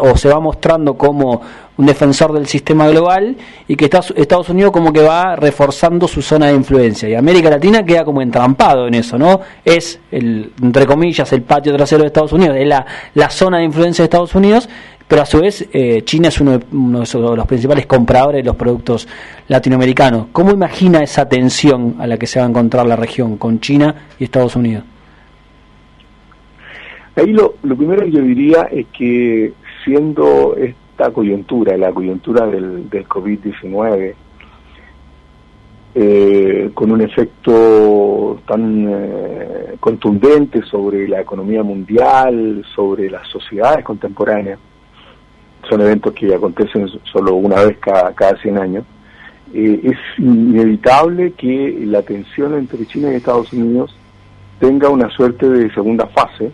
o 0.00 0.16
se 0.16 0.28
va 0.28 0.40
mostrando 0.40 0.94
como 0.94 1.42
un 1.76 1.86
defensor 1.86 2.32
del 2.32 2.46
sistema 2.46 2.88
global 2.88 3.36
y 3.66 3.74
que 3.74 3.86
Estados 3.86 4.48
Unidos 4.48 4.70
como 4.70 4.92
que 4.92 5.00
va 5.00 5.34
reforzando 5.36 6.06
su 6.06 6.20
zona 6.20 6.48
de 6.48 6.54
influencia 6.54 7.08
y 7.08 7.14
América 7.14 7.50
Latina 7.50 7.84
queda 7.84 8.04
como 8.04 8.20
entrampado 8.20 8.86
en 8.86 8.94
eso, 8.94 9.18
¿no? 9.18 9.40
Es 9.64 9.98
el 10.10 10.52
entre 10.62 10.86
comillas 10.86 11.32
el 11.32 11.42
patio 11.42 11.74
trasero 11.74 12.02
de 12.02 12.08
Estados 12.08 12.32
Unidos, 12.32 12.56
es 12.58 12.66
la, 12.66 12.84
la 13.14 13.30
zona 13.30 13.58
de 13.58 13.64
influencia 13.64 14.02
de 14.02 14.06
Estados 14.06 14.34
Unidos, 14.34 14.68
pero 15.10 15.22
a 15.22 15.26
su 15.26 15.40
vez 15.40 15.68
eh, 15.72 16.02
China 16.04 16.28
es 16.28 16.40
uno 16.40 16.56
de, 16.56 16.64
uno 16.70 17.00
de, 17.00 17.36
los 17.36 17.46
principales 17.48 17.84
compradores 17.86 18.44
de 18.44 18.46
los 18.46 18.54
productos 18.54 19.08
latinoamericanos. 19.48 20.28
¿Cómo 20.30 20.52
imagina 20.52 21.02
esa 21.02 21.28
tensión 21.28 21.96
a 21.98 22.06
la 22.06 22.16
que 22.16 22.28
se 22.28 22.38
va 22.38 22.46
a 22.46 22.48
encontrar 22.48 22.86
la 22.86 22.94
región 22.94 23.36
con 23.36 23.58
China 23.58 23.92
y 24.20 24.24
Estados 24.24 24.54
Unidos? 24.54 24.84
Ahí 27.16 27.32
lo, 27.32 27.54
primero 27.54 28.04
que 28.04 28.12
yo 28.12 28.22
diría 28.22 28.68
es 28.70 28.86
que 28.96 29.52
siendo 29.84 30.54
esta 30.54 31.10
coyuntura, 31.10 31.76
la 31.76 31.90
coyuntura 31.90 32.46
del, 32.46 32.88
del 32.88 33.08
COVID-19, 33.08 34.14
eh, 35.92 36.70
con 36.72 36.92
un 36.92 37.00
efecto 37.00 38.40
tan 38.46 38.86
eh, 38.88 39.74
contundente 39.80 40.62
sobre 40.62 41.08
la 41.08 41.20
economía 41.20 41.64
mundial, 41.64 42.64
sobre 42.76 43.10
las 43.10 43.26
sociedades 43.26 43.84
contemporáneas, 43.84 44.60
son 45.70 45.80
eventos 45.80 46.12
que 46.12 46.34
acontecen 46.34 46.88
solo 47.04 47.36
una 47.36 47.64
vez 47.64 47.78
cada, 47.78 48.12
cada 48.12 48.36
100 48.36 48.58
años, 48.58 48.84
eh, 49.54 49.80
es 49.84 49.98
inevitable 50.18 51.32
que 51.32 51.82
la 51.86 52.02
tensión 52.02 52.54
entre 52.54 52.84
China 52.86 53.10
y 53.10 53.16
Estados 53.16 53.52
Unidos 53.52 53.96
tenga 54.58 54.88
una 54.90 55.08
suerte 55.10 55.48
de 55.48 55.72
segunda 55.72 56.06
fase. 56.08 56.52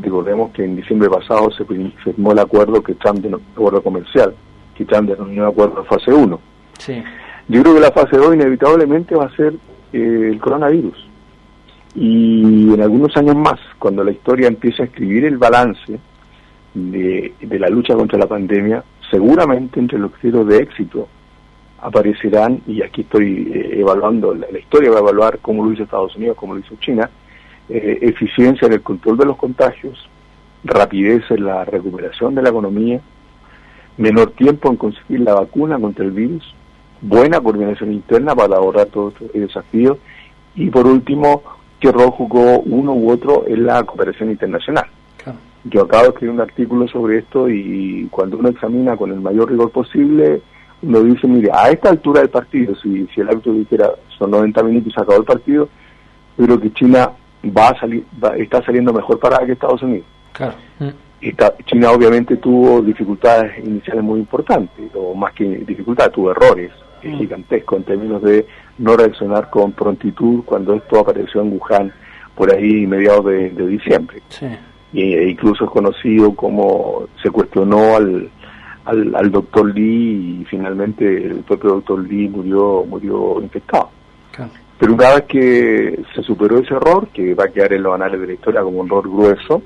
Recordemos 0.00 0.52
que 0.52 0.64
en 0.64 0.76
diciembre 0.76 1.10
pasado 1.10 1.50
se 1.50 1.64
firmó 1.64 2.32
el 2.32 2.38
acuerdo 2.38 2.82
que 2.82 2.94
Trump 2.94 3.18
de 3.18 3.34
acuerdo 3.34 3.82
comercial, 3.82 4.32
que 4.76 4.84
Trump 4.84 5.10
denominó 5.10 5.46
acuerdo 5.46 5.82
de 5.82 5.88
fase 5.88 6.12
1. 6.12 6.40
Yo 7.48 7.62
creo 7.62 7.74
que 7.74 7.80
la 7.80 7.90
fase 7.90 8.16
2 8.16 8.34
inevitablemente 8.34 9.14
va 9.16 9.24
a 9.24 9.36
ser 9.36 9.54
eh, 9.92 10.30
el 10.32 10.38
coronavirus. 10.38 11.08
Y 11.94 12.72
en 12.72 12.80
algunos 12.80 13.16
años 13.16 13.34
más, 13.34 13.58
cuando 13.78 14.04
la 14.04 14.12
historia 14.12 14.46
empiece 14.46 14.82
a 14.82 14.84
escribir 14.86 15.24
el 15.24 15.36
balance 15.36 15.98
de, 16.74 17.32
la 17.58 17.68
lucha 17.68 17.94
contra 17.94 18.18
la 18.18 18.26
pandemia, 18.26 18.82
seguramente 19.10 19.80
entre 19.80 19.98
los 19.98 20.12
criterios 20.12 20.46
de 20.46 20.58
éxito 20.58 21.08
aparecerán, 21.80 22.60
y 22.66 22.82
aquí 22.82 23.02
estoy 23.02 23.52
eh, 23.52 23.80
evaluando, 23.80 24.34
la, 24.34 24.58
historia 24.58 24.90
va 24.90 24.96
a 24.96 25.00
evaluar 25.00 25.38
cómo 25.40 25.64
lo 25.64 25.72
hizo 25.72 25.84
Estados 25.84 26.16
Unidos, 26.16 26.36
cómo 26.36 26.54
lo 26.54 26.60
hizo 26.60 26.74
China, 26.80 27.08
eh, 27.68 27.98
eficiencia 28.02 28.66
en 28.66 28.72
el 28.72 28.82
control 28.82 29.16
de 29.16 29.26
los 29.26 29.36
contagios, 29.36 30.08
rapidez 30.64 31.22
en 31.30 31.44
la 31.44 31.64
recuperación 31.64 32.34
de 32.34 32.42
la 32.42 32.48
economía, 32.48 33.00
menor 33.96 34.32
tiempo 34.32 34.70
en 34.70 34.76
conseguir 34.76 35.20
la 35.20 35.34
vacuna 35.34 35.78
contra 35.78 36.04
el 36.04 36.10
virus, 36.10 36.54
buena 37.00 37.40
coordinación 37.40 37.92
interna 37.92 38.34
para 38.34 38.56
abordar 38.56 38.86
todos 38.86 39.14
estos 39.14 39.32
desafíos 39.32 39.98
y 40.58 40.70
por 40.70 40.86
último, 40.86 41.42
qué 41.78 41.92
rol 41.92 42.10
jugó 42.10 42.58
uno 42.60 42.92
u 42.92 43.10
otro 43.12 43.44
en 43.46 43.64
la 43.64 43.84
cooperación 43.84 44.30
internacional. 44.30 44.86
Yo 45.70 45.82
acabo 45.82 46.04
de 46.04 46.08
escribir 46.10 46.34
un 46.34 46.40
artículo 46.40 46.88
sobre 46.88 47.18
esto 47.18 47.48
y 47.48 48.06
cuando 48.10 48.38
uno 48.38 48.48
examina 48.48 48.96
con 48.96 49.12
el 49.12 49.20
mayor 49.20 49.50
rigor 49.50 49.70
posible, 49.70 50.40
uno 50.82 51.02
dice, 51.02 51.26
mire, 51.26 51.50
a 51.52 51.70
esta 51.70 51.90
altura 51.90 52.20
del 52.20 52.30
partido, 52.30 52.74
si, 52.76 53.06
si 53.14 53.20
el 53.20 53.28
árbitro 53.28 53.52
dijera 53.52 53.90
son 54.16 54.30
90 54.30 54.62
minutos 54.62 54.88
y 54.88 54.94
se 54.94 55.00
acabó 55.00 55.18
el 55.18 55.24
partido, 55.24 55.68
yo 56.36 56.44
creo 56.44 56.60
que 56.60 56.72
China 56.72 57.10
va 57.44 57.68
a 57.68 57.80
salir, 57.80 58.04
está 58.36 58.62
saliendo 58.64 58.92
mejor 58.92 59.18
para 59.18 59.44
que 59.44 59.52
Estados 59.52 59.82
Unidos. 59.82 60.06
Claro. 60.32 60.54
China 61.66 61.90
obviamente 61.90 62.36
tuvo 62.36 62.80
dificultades 62.80 63.58
iniciales 63.64 64.04
muy 64.04 64.20
importantes, 64.20 64.90
o 64.94 65.14
más 65.14 65.32
que 65.32 65.44
dificultades, 65.44 66.12
tuvo 66.12 66.30
errores 66.30 66.70
mm. 67.02 67.18
gigantescos 67.18 67.78
en 67.78 67.84
términos 67.84 68.22
de 68.22 68.46
no 68.78 68.96
reaccionar 68.96 69.50
con 69.50 69.72
prontitud 69.72 70.44
cuando 70.44 70.74
esto 70.74 71.00
apareció 71.00 71.40
en 71.40 71.52
Wuhan 71.52 71.92
por 72.36 72.54
ahí 72.54 72.86
mediados 72.86 73.24
de, 73.24 73.50
diciembre. 73.50 74.22
Sí. 74.28 74.46
E 74.92 75.28
incluso 75.28 75.64
es 75.64 75.70
conocido 75.70 76.34
como 76.34 77.06
se 77.22 77.30
cuestionó 77.30 77.96
al, 77.96 78.30
al, 78.84 79.14
al 79.14 79.30
doctor 79.30 79.74
Lee 79.74 80.40
y 80.40 80.44
finalmente 80.46 81.04
el 81.26 81.40
propio 81.40 81.74
doctor 81.74 82.00
Lee 82.08 82.28
murió, 82.28 82.84
murió 82.88 83.40
infectado. 83.42 83.90
Pero 84.78 84.94
una 84.94 85.14
vez 85.14 85.24
que 85.24 86.02
se 86.14 86.22
superó 86.22 86.58
ese 86.58 86.74
error, 86.74 87.08
que 87.08 87.34
va 87.34 87.44
a 87.44 87.48
quedar 87.48 87.72
en 87.72 87.82
los 87.82 87.94
anales 87.94 88.20
de 88.20 88.28
la 88.28 88.32
historia 88.32 88.62
como 88.62 88.78
un 88.78 88.86
error 88.86 89.10
grueso, 89.10 89.60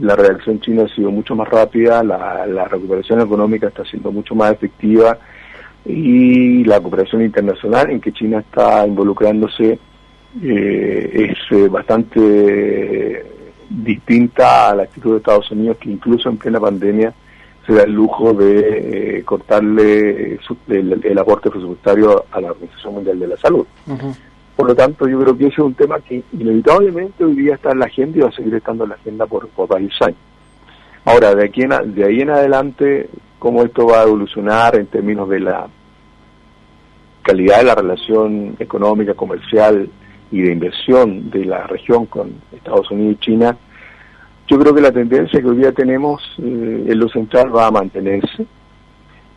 la 0.00 0.14
reacción 0.14 0.60
china 0.60 0.84
ha 0.84 0.94
sido 0.94 1.10
mucho 1.10 1.34
más 1.34 1.48
rápida, 1.48 2.04
la, 2.04 2.46
la 2.46 2.66
recuperación 2.66 3.22
económica 3.22 3.68
está 3.68 3.84
siendo 3.84 4.12
mucho 4.12 4.34
más 4.34 4.52
efectiva 4.52 5.18
y 5.84 6.62
la 6.64 6.80
cooperación 6.80 7.22
internacional 7.22 7.90
en 7.90 8.00
que 8.00 8.12
China 8.12 8.40
está 8.40 8.86
involucrándose 8.86 9.78
eh, 10.42 11.26
es 11.30 11.38
eh, 11.58 11.68
bastante 11.68 13.29
distinta 13.70 14.70
a 14.70 14.74
la 14.74 14.82
actitud 14.82 15.12
de 15.12 15.18
Estados 15.18 15.50
Unidos 15.52 15.78
que 15.78 15.90
incluso 15.90 16.28
en 16.28 16.36
plena 16.36 16.60
pandemia 16.60 17.14
se 17.66 17.72
da 17.72 17.84
el 17.84 17.92
lujo 17.92 18.34
de 18.34 19.18
eh, 19.18 19.24
cortarle 19.24 20.38
el, 20.68 21.18
aporte 21.18 21.50
presupuestario 21.50 22.24
a 22.32 22.40
la 22.40 22.50
Organización 22.50 22.94
Mundial 22.94 23.18
de 23.20 23.26
la 23.28 23.36
Salud. 23.36 23.66
Por 24.56 24.66
lo 24.66 24.74
tanto, 24.74 25.08
yo 25.08 25.20
creo 25.20 25.38
que 25.38 25.46
ese 25.46 25.54
es 25.54 25.58
un 25.60 25.74
tema 25.74 26.00
que 26.00 26.22
inevitablemente 26.32 27.24
hoy 27.24 27.34
día 27.34 27.54
está 27.54 27.70
en 27.70 27.78
la 27.78 27.86
agenda 27.86 28.18
y 28.18 28.20
va 28.22 28.28
a 28.28 28.32
seguir 28.32 28.54
estando 28.54 28.84
en 28.84 28.90
la 28.90 28.96
agenda 28.96 29.26
por, 29.26 29.48
por 29.48 29.68
varios 29.68 29.94
años. 30.02 30.18
Ahora, 31.04 31.34
de, 31.34 31.44
aquí 31.44 31.62
en, 31.62 31.94
de 31.94 32.04
ahí 32.04 32.20
en 32.20 32.30
adelante, 32.30 33.08
cómo 33.38 33.62
esto 33.62 33.86
va 33.86 34.00
a 34.00 34.04
evolucionar 34.04 34.76
en 34.76 34.86
términos 34.86 35.28
de 35.28 35.40
la 35.40 35.66
calidad 37.22 37.58
de 37.58 37.64
la 37.64 37.74
relación 37.74 38.56
económica, 38.58 39.14
comercial 39.14 39.88
y 40.30 40.42
de 40.42 40.52
inversión 40.52 41.30
de 41.30 41.44
la 41.44 41.66
región 41.66 42.06
con 42.06 42.32
Estados 42.52 42.90
Unidos 42.90 43.16
y 43.16 43.24
China, 43.24 43.56
yo 44.46 44.58
creo 44.58 44.74
que 44.74 44.80
la 44.80 44.92
tendencia 44.92 45.40
que 45.40 45.46
hoy 45.46 45.58
día 45.58 45.72
tenemos 45.72 46.22
eh, 46.38 46.86
en 46.88 46.98
lo 46.98 47.08
central 47.08 47.54
va 47.54 47.68
a 47.68 47.70
mantenerse, 47.70 48.46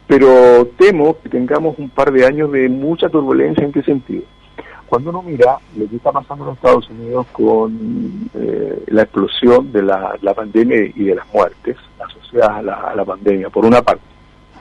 pero 0.08 0.68
temo 0.78 1.18
que 1.22 1.30
tengamos 1.30 1.78
un 1.78 1.90
par 1.90 2.12
de 2.12 2.26
años 2.26 2.52
de 2.52 2.68
mucha 2.68 3.10
turbulencia 3.10 3.64
en 3.64 3.72
qué 3.72 3.84
sentido. 3.84 4.24
Cuando 4.88 5.10
uno 5.10 5.24
mira 5.24 5.58
lo 5.76 5.90
que 5.90 5.96
está 5.96 6.12
pasando 6.12 6.46
en 6.46 6.54
Estados 6.54 6.90
Unidos 6.90 7.26
con 7.32 8.30
eh, 8.36 8.84
la 8.88 9.04
explosión 9.04 9.72
de 9.72 9.82
la, 9.82 10.18
pandemia 10.36 10.86
y 10.96 11.06
de 11.06 11.16
las 11.16 11.26
muertes 11.34 11.78
asociadas 12.00 12.58
a 12.58 12.62
la, 12.62 12.74
a 12.76 12.96
la 12.96 13.06
pandemia, 13.06 13.50
por 13.50 13.66
una 13.66 13.82
parte, 13.82 14.04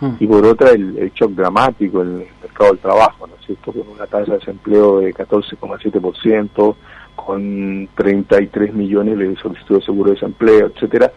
hmm. 0.01 0.15
y 0.21 0.27
por 0.27 0.45
otra 0.47 0.71
el, 0.71 1.12
shock 1.15 1.33
dramático 1.33 2.03
el 2.03 2.27
mercado 2.52 2.71
del 2.71 2.80
trabajo, 2.80 3.26
¿no 3.26 3.35
es 3.35 3.47
cierto? 3.47 3.73
Con 3.73 3.88
una 3.88 4.06
tasa 4.06 4.32
de 4.32 4.38
desempleo 4.38 5.00
de 5.00 5.14
14,7%, 5.14 6.75
con 7.16 7.88
33 7.94 8.75
millones 8.75 9.18
de 9.18 9.37
solicitudes 9.37 9.80
de 9.80 9.87
seguro 9.87 10.11
de 10.11 10.14
desempleo, 10.14 10.66
etcétera. 10.66 11.12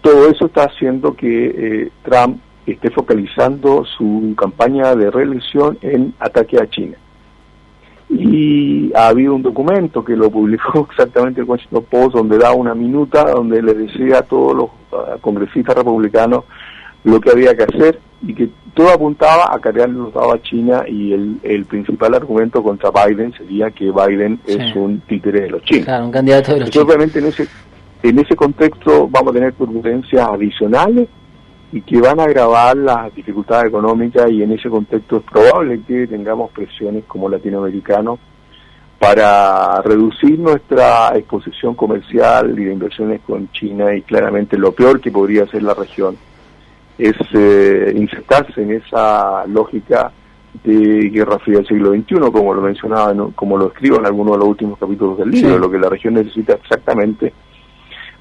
Todo 0.00 0.28
eso 0.28 0.46
está 0.46 0.64
haciendo 0.64 1.14
que 1.14 1.46
eh, 1.46 1.90
Trump 2.02 2.40
esté 2.66 2.90
focalizando 2.90 3.84
su 3.84 4.34
campaña 4.36 4.94
de 4.94 5.10
reelección 5.10 5.78
en 5.82 6.14
ataque 6.20 6.58
a 6.58 6.68
China 6.68 6.96
y 8.10 8.90
ha 8.94 9.08
habido 9.08 9.34
un 9.34 9.42
documento 9.42 10.02
que 10.04 10.16
lo 10.16 10.30
publicó 10.30 10.86
exactamente 10.90 11.40
el 11.40 11.46
Washington 11.46 11.84
Post 11.90 12.16
donde 12.16 12.38
da 12.38 12.52
una 12.52 12.74
minuta 12.74 13.24
donde 13.30 13.62
le 13.62 13.74
decía 13.74 14.18
a 14.18 14.22
todos 14.22 14.54
los 14.54 14.70
congresistas 15.20 15.76
republicanos 15.76 16.44
lo 17.08 17.20
que 17.20 17.30
había 17.30 17.54
que 17.56 17.64
hacer 17.64 17.98
y 18.22 18.34
que 18.34 18.48
todo 18.74 18.90
apuntaba 18.90 19.52
a 19.52 19.58
cargarle 19.58 19.94
los 19.94 20.12
dados 20.12 20.34
a 20.34 20.42
China 20.42 20.84
y 20.86 21.12
el, 21.12 21.38
el 21.42 21.64
principal 21.64 22.14
argumento 22.14 22.62
contra 22.62 22.90
Biden 22.90 23.32
sería 23.32 23.70
que 23.70 23.90
Biden 23.90 24.40
es 24.46 24.74
un 24.76 25.00
títere 25.00 25.42
de 25.42 25.50
los 25.50 25.62
chinos. 25.62 25.86
Claro, 25.86 26.04
un 26.04 26.12
candidato 26.12 26.54
de 26.54 26.60
los 26.60 26.70
chinos. 26.70 26.86
Obviamente 26.86 27.18
en 27.18 27.26
ese, 27.26 27.48
en 28.02 28.18
ese 28.18 28.36
contexto 28.36 29.08
vamos 29.08 29.30
a 29.30 29.34
tener 29.34 29.52
turbulencias 29.54 30.28
adicionales 30.28 31.08
y 31.72 31.80
que 31.82 32.00
van 32.00 32.20
a 32.20 32.24
agravar 32.24 32.76
las 32.76 33.14
dificultades 33.14 33.68
económicas 33.68 34.30
y 34.30 34.42
en 34.42 34.52
ese 34.52 34.68
contexto 34.68 35.18
es 35.18 35.22
probable 35.24 35.80
que 35.86 36.06
tengamos 36.06 36.50
presiones 36.50 37.04
como 37.06 37.28
latinoamericanos 37.28 38.18
para 38.98 39.80
reducir 39.82 40.38
nuestra 40.38 41.16
exposición 41.16 41.74
comercial 41.74 42.58
y 42.58 42.64
de 42.64 42.72
inversiones 42.72 43.20
con 43.26 43.50
China 43.52 43.94
y 43.94 44.02
claramente 44.02 44.58
lo 44.58 44.72
peor 44.72 45.00
que 45.00 45.12
podría 45.12 45.44
hacer 45.44 45.62
la 45.62 45.74
región 45.74 46.16
es 46.98 47.16
eh, 47.32 47.94
insertarse 47.96 48.60
en 48.60 48.72
esa 48.72 49.46
lógica 49.46 50.10
de 50.64 51.10
guerra 51.10 51.38
fría 51.38 51.58
del 51.58 51.66
siglo 51.68 51.92
XXI, 51.92 52.32
como 52.32 52.52
lo 52.52 52.62
mencionaba, 52.62 53.14
como 53.34 53.56
lo 53.56 53.68
escribo 53.68 53.98
en 53.98 54.06
algunos 54.06 54.32
de 54.32 54.38
los 54.38 54.48
últimos 54.48 54.78
capítulos 54.78 55.18
del 55.18 55.30
libro, 55.30 55.58
lo 55.58 55.70
que 55.70 55.78
la 55.78 55.88
región 55.88 56.14
necesita 56.14 56.54
exactamente 56.54 57.32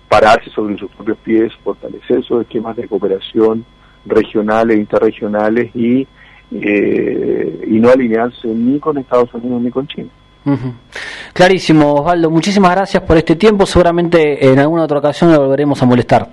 pararse 0.07 0.49
sobre 0.51 0.77
sus 0.77 0.91
propios 0.91 1.17
pies, 1.23 1.51
fortalecer 1.63 2.19
esos 2.19 2.41
esquemas 2.41 2.75
de 2.75 2.87
cooperación 2.87 3.65
regionales, 4.05 4.77
interregionales 4.77 5.75
y, 5.75 6.07
eh, 6.51 7.65
y 7.67 7.79
no 7.79 7.89
alinearse 7.89 8.47
ni 8.47 8.79
con 8.79 8.97
Estados 8.97 9.33
Unidos 9.33 9.61
ni 9.61 9.71
con 9.71 9.87
China. 9.87 10.09
Clarísimo, 11.33 11.95
Osvaldo. 11.95 12.29
Muchísimas 12.29 12.71
gracias 12.71 13.03
por 13.03 13.17
este 13.17 13.35
tiempo. 13.35 13.65
Seguramente 13.65 14.49
en 14.49 14.59
alguna 14.59 14.83
otra 14.83 14.99
ocasión 14.99 15.31
lo 15.33 15.39
volveremos 15.39 15.81
a 15.81 15.85
molestar. 15.85 16.29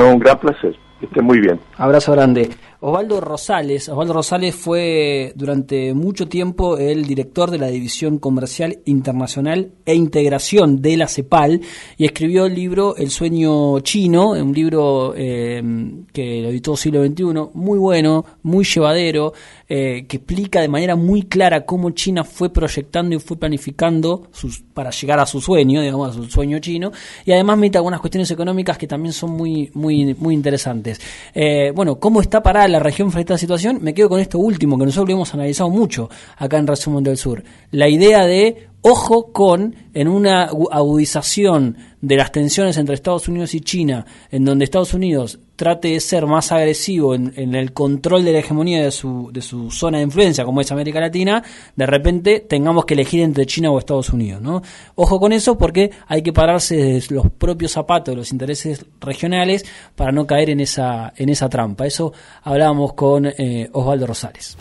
No, 0.00 0.14
un 0.14 0.18
gran 0.18 0.38
placer. 0.38 0.74
Que 0.98 1.04
esté 1.04 1.20
muy 1.20 1.40
bien. 1.40 1.60
Abrazo 1.76 2.12
grande. 2.12 2.48
Osvaldo 2.82 3.20
Rosales. 3.20 3.90
Osvaldo 3.90 4.14
Rosales 4.14 4.54
fue 4.54 5.32
durante 5.36 5.92
mucho 5.92 6.28
tiempo 6.28 6.78
el 6.78 7.04
director 7.04 7.50
de 7.50 7.58
la 7.58 7.66
División 7.66 8.18
Comercial 8.18 8.78
Internacional 8.86 9.72
e 9.84 9.94
Integración 9.94 10.80
de 10.80 10.96
la 10.96 11.06
CEPAL 11.06 11.60
y 11.98 12.06
escribió 12.06 12.46
el 12.46 12.54
libro 12.54 12.96
El 12.96 13.10
sueño 13.10 13.80
chino, 13.80 14.30
un 14.30 14.54
libro 14.54 15.12
eh, 15.14 15.62
que 16.10 16.40
lo 16.40 16.48
editó 16.48 16.74
siglo 16.74 17.04
XXI, 17.04 17.50
muy 17.52 17.78
bueno, 17.78 18.24
muy 18.44 18.64
llevadero, 18.64 19.34
eh, 19.68 20.06
que 20.08 20.16
explica 20.16 20.62
de 20.62 20.68
manera 20.68 20.96
muy 20.96 21.24
clara 21.24 21.66
cómo 21.66 21.90
China 21.90 22.24
fue 22.24 22.50
proyectando 22.50 23.14
y 23.14 23.18
fue 23.18 23.36
planificando 23.36 24.28
sus, 24.32 24.62
para 24.62 24.90
llegar 24.90 25.20
a 25.20 25.26
su 25.26 25.42
sueño, 25.42 25.82
digamos, 25.82 26.10
a 26.10 26.12
su 26.14 26.24
sueño 26.24 26.58
chino, 26.60 26.92
y 27.26 27.32
además 27.32 27.58
mete 27.58 27.76
algunas 27.76 28.00
cuestiones 28.00 28.30
económicas 28.30 28.78
que 28.78 28.86
también 28.86 29.12
son 29.12 29.32
muy, 29.32 29.70
muy, 29.74 30.14
muy 30.14 30.34
interesantes. 30.34 30.98
Eh, 31.34 31.72
bueno, 31.74 32.00
¿cómo 32.00 32.22
está 32.22 32.42
parada 32.42 32.69
la 32.70 32.78
región 32.78 33.10
frente 33.12 33.32
a 33.32 33.36
esta 33.36 33.40
situación, 33.40 33.78
me 33.82 33.94
quedo 33.94 34.08
con 34.08 34.20
esto 34.20 34.38
último 34.38 34.78
que 34.78 34.86
nosotros 34.86 35.10
hemos 35.10 35.34
analizado 35.34 35.70
mucho 35.70 36.08
acá 36.36 36.58
en 36.58 36.66
Resumen 36.66 37.04
del 37.04 37.16
Sur. 37.16 37.42
La 37.70 37.88
idea 37.88 38.24
de 38.26 38.68
ojo 38.82 39.32
con, 39.32 39.74
en 39.92 40.08
una 40.08 40.44
agudización 40.44 41.76
de 42.00 42.16
las 42.16 42.32
tensiones 42.32 42.76
entre 42.78 42.94
Estados 42.94 43.28
Unidos 43.28 43.54
y 43.54 43.60
China, 43.60 44.06
en 44.30 44.44
donde 44.44 44.64
Estados 44.64 44.94
Unidos 44.94 45.38
trate 45.60 45.88
de 45.88 46.00
ser 46.00 46.24
más 46.24 46.52
agresivo 46.52 47.14
en, 47.14 47.54
el 47.54 47.74
control 47.74 48.24
de 48.24 48.32
la 48.32 48.38
hegemonía 48.38 48.82
de 48.82 48.90
su, 48.90 49.28
de 49.30 49.42
su 49.42 49.70
zona 49.70 49.98
de 49.98 50.04
influencia, 50.04 50.42
como 50.42 50.62
es 50.62 50.72
América 50.72 51.00
Latina, 51.00 51.44
de 51.76 51.84
repente 51.84 52.40
tengamos 52.40 52.86
que 52.86 52.94
elegir 52.94 53.20
entre 53.20 53.44
China 53.44 53.70
o 53.70 53.78
Estados 53.78 54.08
Unidos. 54.08 54.40
¿no? 54.40 54.62
Ojo 54.94 55.20
con 55.20 55.34
eso 55.34 55.58
porque 55.58 55.90
hay 56.06 56.22
que 56.22 56.32
pararse 56.32 56.76
desde 56.76 57.14
los 57.14 57.30
propios 57.30 57.72
zapatos 57.72 58.16
los 58.16 58.32
intereses 58.32 58.86
regionales 59.02 59.66
para 59.96 60.12
no 60.12 60.26
caer 60.26 60.48
en 60.48 60.60
esa, 60.60 61.12
en 61.14 61.28
esa 61.28 61.50
trampa. 61.50 61.86
Eso 61.86 62.14
hablábamos 62.42 62.94
con 62.94 63.26
eh, 63.26 63.68
Osvaldo 63.74 64.06
Rosales. 64.06 64.56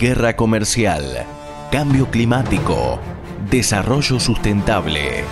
Guerra 0.00 0.34
comercial, 0.34 1.04
cambio 1.70 2.10
climático, 2.10 2.98
desarrollo 3.48 4.18
sustentable, 4.18 5.22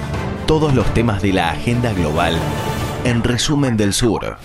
todos 0.46 0.72
los 0.72 0.86
temas 0.94 1.20
de 1.20 1.32
la 1.32 1.50
agenda 1.50 1.92
global 1.94 2.38
en 3.04 3.22
Resumen 3.22 3.76
del 3.76 3.92
Sur. 3.92 4.36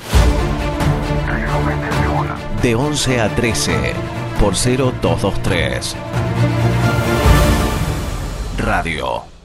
De 2.61 2.75
11 2.75 3.21
a 3.21 3.35
13 3.35 3.93
por 4.39 4.53
0223. 4.55 5.95
Radio. 8.57 9.36